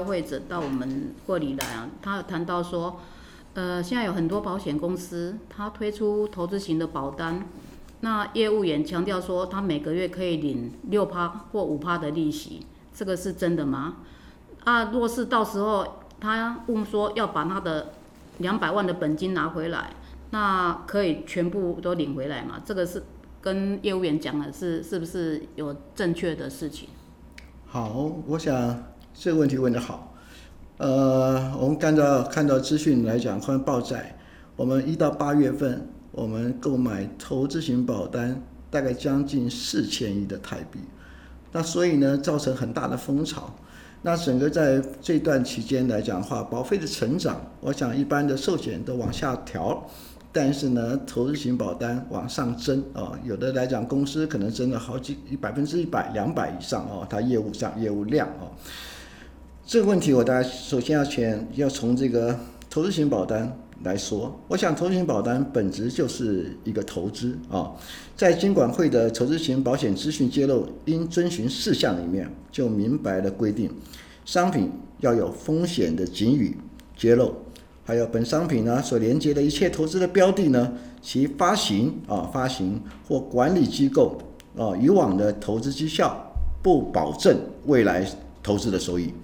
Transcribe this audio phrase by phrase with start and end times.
[0.00, 3.00] 消费者到我们会里来啊，他有谈到说，
[3.52, 7.44] 呃，现在有很多保险公司，他推出投资型的保单，
[8.00, 13.96] 那业务员强调说，他每个月可以领六趴或五趴的利息，这个是真的吗？
[14.64, 15.86] 啊，若是到时候
[16.18, 17.92] 他问说要把他的
[18.38, 19.90] 两百万的本金拿回来，
[20.30, 22.62] 那可以全部都领回来吗？
[22.64, 23.02] 这个是
[23.42, 26.88] 跟业务员讲的是是不是有正确的事情？
[27.66, 28.82] 好，我想
[29.22, 30.14] 这个问题问得好。
[30.78, 34.16] 呃，我们看到看到资讯来讲，关于报载，
[34.56, 40.80] 我们一到八月份，我们购买投资型保单大概将近四千亿的台币，
[41.52, 43.54] 那所以呢，造成很大的风潮。
[44.00, 49.86] 那整个在这段期间来讲的话，保费的成长，我想一般的寿险都往下调，
[50.32, 58.48] 但是呢，投资型保单往上增啊，有的来讲公司可能增了好几百分之一百、两百以上哦，它业务上业务量哦。
[59.66, 62.36] 这个问题我大家首先要先要从这个
[62.68, 67.72] 投资型保单来说，我想投资型保单本质就是一个投资啊，
[68.16, 73.70] 在金管会的投资型保险资讯揭露应遵循事项里面就明白的规定，
[74.24, 76.56] 商品要有风险的警语
[76.96, 77.32] 揭露，
[77.84, 84.18] 还有本商品呢所连接的一切投资的标的呢，其发行啊发行或管理机构
[84.58, 88.06] 啊以往的投资绩效不保证未来
[88.42, 89.14] 投资的收益。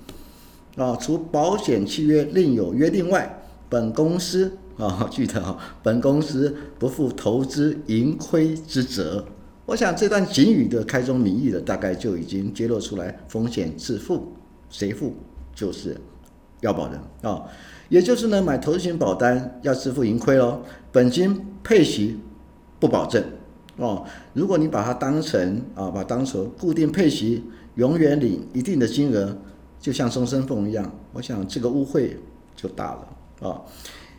[0.76, 3.42] 啊，除保险契约另有约定外。
[3.68, 9.24] 本公司啊，记得啊，本公司不负投资盈亏之责。
[9.64, 14.32] 我想这段警语的开宗明义的，大概就已经揭露出来，风险自负，
[14.70, 15.14] 谁负
[15.52, 15.96] 就是
[16.60, 17.42] 要保人啊。
[17.88, 22.20] 也就是呢，买投资型保单要自负盈亏喽，本金配息
[22.78, 23.24] 不保证
[23.78, 24.04] 哦。
[24.32, 27.42] 如果你把它当成啊，把当成固定配息，
[27.74, 29.36] 永远领一定的金额，
[29.80, 32.16] 就像终身俸一样，我想这个误会
[32.56, 33.48] 就大了。
[33.48, 33.60] 啊，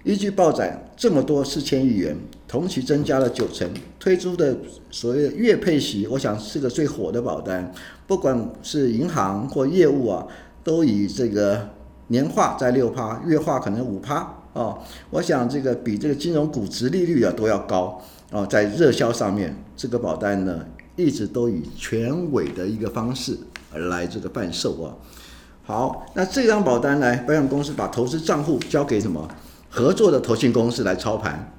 [0.03, 2.15] 依据报载这么多四千亿元，
[2.47, 3.67] 同期增加了九成，
[3.99, 4.55] 推出的
[4.91, 7.73] 所谓的月配息，我想是个最火的保单，
[8.05, 10.27] 不管是银行或业务啊，
[10.63, 11.69] 都以这个
[12.07, 14.17] 年化在六趴，月化可能五趴
[14.53, 14.77] 啊，
[15.09, 17.99] 我想这个比这个金融股值利率啊都要高
[18.31, 20.63] 啊，在热销上面，这个保单呢
[20.95, 23.35] 一直都以全尾的一个方式
[23.73, 24.95] 而来这个贩售啊。
[25.67, 29.27] 好，那这张保单来，保险公司把投资账户交给什么
[29.69, 31.51] 合作的投信公司来操盘，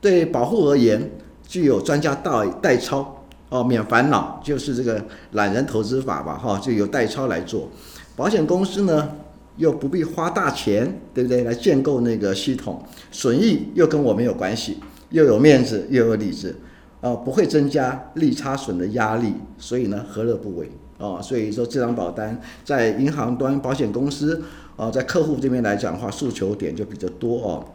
[0.00, 1.10] 对保护而言，
[1.44, 7.68] 具有专家代代操哦，免烦恼，就是这个懒人投资法吧，哈，就由代操来做。
[8.14, 9.10] 保险公司呢，
[9.56, 11.42] 又不必花大钱，对不对？
[11.42, 14.78] 来建构那个系统，损益又跟我没有关系，
[15.10, 16.56] 又有面子又有里子，
[17.00, 20.70] 啊，不会增加利差损的压力，所以呢，何乐不为？
[21.02, 24.40] 哦，所以说这张保单在银行端、保险公司
[24.76, 27.66] 啊，在客户这边来讲的话，诉求点就比较多哦。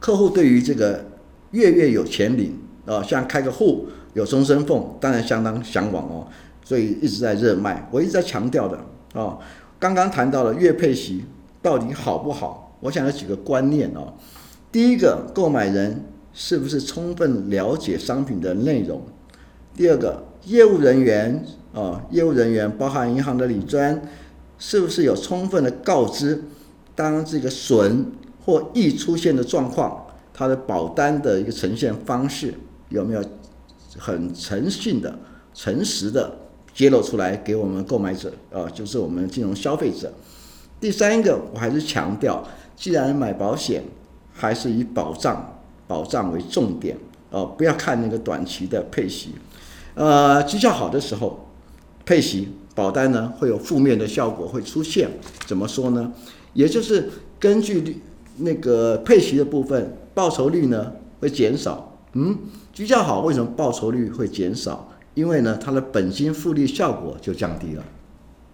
[0.00, 1.04] 客户对于这个
[1.50, 6.26] 月月有钱领啊，像开个户有终身俸，当然相当向往哦，
[6.64, 7.86] 所以一直在热卖。
[7.90, 8.78] 我一直在强调的
[9.12, 9.38] 啊，
[9.78, 11.26] 刚刚谈到了月配息
[11.60, 12.78] 到底好不好？
[12.80, 14.14] 我想有几个观念哦。
[14.72, 19.02] 第一个，购买人是不是充分了解商品的内容？
[19.76, 21.44] 第二个，业务人员。
[21.74, 24.00] 啊，业务人员包含银行的理专，
[24.60, 26.40] 是不是有充分的告知，
[26.94, 28.12] 当这个损
[28.44, 32.54] 或易出现的状况，它的保单的一个呈现方式
[32.90, 33.24] 有没有
[33.98, 35.18] 很诚信的、
[35.52, 36.32] 诚实的
[36.72, 40.12] 揭露出来给我们购买者啊，就是我们金融消费者。
[40.80, 42.46] 第三个，我还是强调，
[42.76, 43.82] 既然买保险，
[44.32, 45.58] 还是以保障、
[45.88, 46.96] 保障为重点
[47.30, 49.30] 哦，不要看那个短期的配息，
[49.94, 51.40] 呃，绩效好的时候。
[52.06, 55.08] 配息保单呢，会有负面的效果会出现，
[55.46, 56.12] 怎么说呢？
[56.52, 57.08] 也就是
[57.40, 58.02] 根据
[58.36, 61.96] 那个配息的部分，报酬率呢会减少。
[62.12, 62.36] 嗯，
[62.74, 64.90] 绩效好，为什么报酬率会减少？
[65.14, 67.82] 因为呢，它的本金复利效果就降低了。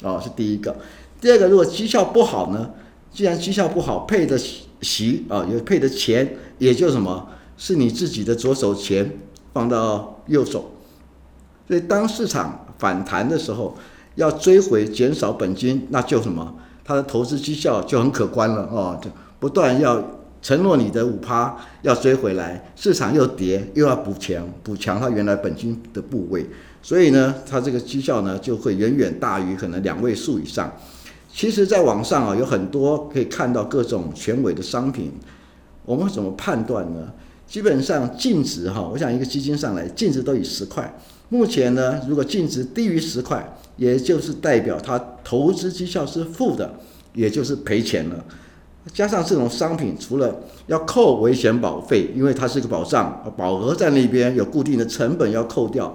[0.05, 0.77] 哦，是第一个。
[1.21, 2.71] 第二个，如果绩效不好呢？
[3.11, 7.27] 既然绩效不好，配的息啊，也配的钱，也就什么，
[7.57, 9.19] 是你自己的左手钱
[9.53, 10.71] 放到右手。
[11.71, 13.77] 所以当市场反弹的时候，
[14.17, 16.53] 要追回减少本金，那就什么？
[16.85, 19.09] 它的投资绩效就很可观了哦，就
[19.39, 20.03] 不断要
[20.43, 26.45] 承诺你的五趴要追回来，市场又跌又要补强，补强它原来本金的部位，
[26.83, 30.73] 所以呢，它这个绩效呢就会远远大于可能两位数以上。
[31.33, 35.13] 其实，在网上啊有很多可以看到各种权威的商品，
[35.85, 37.13] 我们怎么判断呢？
[37.51, 40.95] 基本上净值哈，我想一个基金上来净值都以十块。
[41.31, 46.73] 目前呢，如果净值低于十块，也就是代表它投资绩效是负的，
[47.13, 48.25] 也就是赔钱了。
[48.95, 50.33] 加上这种商品，除了
[50.69, 55.93] 要扣危险保费，因为它是一个保障，保额在那边有固定的成本要扣掉，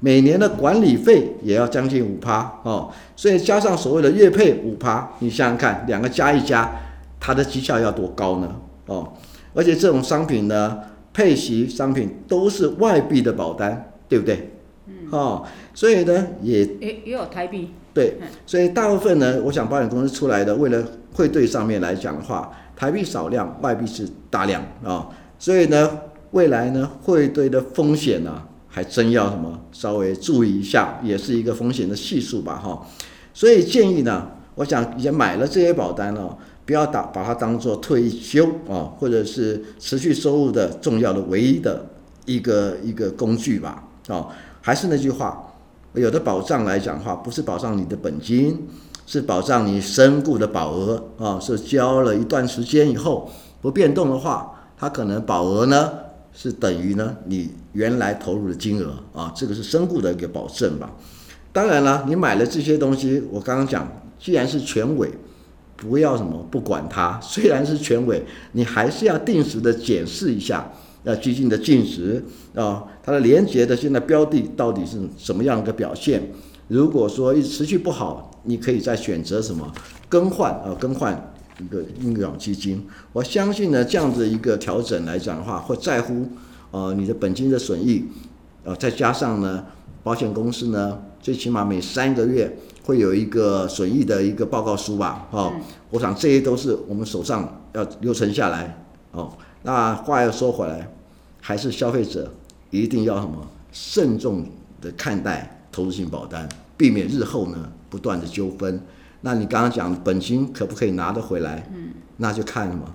[0.00, 6.70] 每年的管理费也要将近五趴哦，所以加上所谓的月配五趴，你想想看，两个加一加，
[7.18, 8.54] 它的绩效要多高呢？
[8.86, 9.12] 哦，
[9.54, 10.78] 而且这种商品呢，
[11.18, 14.50] 配息商品都是外币的保单，对不对？
[14.86, 14.94] 嗯。
[15.10, 15.44] 哦，
[15.74, 17.70] 所以呢，也也也有台币。
[17.92, 18.16] 对，
[18.46, 20.80] 所以大部分呢，我想保险公司出来的，为了
[21.12, 25.08] 汇兑上面来讲的话，台币少量，外币是大量啊、哦，
[25.40, 25.98] 所以呢，
[26.30, 32.86] 未来呢，汇兑的风险呢、啊，还真要什么稍微注意一下，也是一个风险的系数吧，哈、哦。
[33.34, 36.38] 所以建议呢，我想也买了这些保单哦，
[36.68, 41.86] 不要打把它当做退休啊、或者是持续收入的重要的唯一的
[42.26, 44.28] 一个一个工具吧，啊，
[44.60, 45.46] 还是那句话。
[45.94, 48.68] 有的保障来讲的话，不是保障你的本金，
[49.06, 51.40] 是保障你身故的保额啊。
[51.40, 53.30] 是交了一段时间以后
[53.62, 55.90] 不变动的话，它可能保额呢
[56.34, 59.32] 是等于呢你原来投入的金额啊。
[59.34, 60.90] 这个是身故的一个保证吧。
[61.50, 65.10] 当然了，你买了这些东西，我刚刚讲，既然是全委，
[65.78, 67.18] 不要什么不管它。
[67.24, 68.22] 虽然是全委，
[68.52, 70.70] 你还是要定时的检视一下。
[71.04, 72.22] 要基金的净值
[72.54, 76.20] 啊，它的连结的现在标的到底是什么样的表现？
[76.66, 79.72] 如果说一直持续不好，你可以再选择什么
[80.08, 82.84] 更换啊，更换一个应用基金。
[83.12, 86.26] 我相信呢，这样子一个调整来讲的话，会在乎
[86.72, 88.04] 呃你的本金的损益，
[88.64, 89.64] 呃再加上呢，
[90.02, 92.58] 保险公司呢最起码每三个月
[92.88, 95.52] 会有一个损益的一个报告书吧，哦，
[95.90, 98.82] 我想这些都是我们手上要留存下来
[99.12, 99.30] 哦。
[99.62, 100.90] 那话又说回来，
[101.38, 102.32] 还是消费者
[102.70, 104.46] 一定要什么慎重
[104.80, 106.48] 的看待投资性保单，
[106.78, 108.80] 避免日后呢不断的纠纷。
[109.20, 111.68] 那你刚刚讲本金可不可以拿得回来？
[111.74, 112.90] 嗯，那就看什么，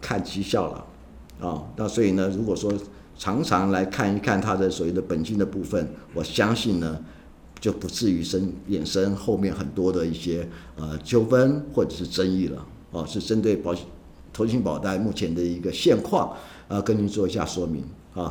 [0.00, 0.84] 看绩效了。
[1.38, 2.72] 哦，那所以呢，如果说
[3.16, 6.98] 常常来看一看它的所谓的本金的部分，我相信呢，
[7.64, 10.46] 就不至于生衍生后面很多的一些
[10.76, 12.66] 呃纠纷或者是争议了。
[12.90, 13.86] 哦，是针对保险。
[14.34, 16.36] 投信保单目前的一个现况，
[16.68, 17.82] 呃，跟您做一下说明
[18.12, 18.30] 啊。